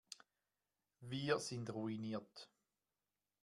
[1.01, 2.49] Wir sind ruiniert.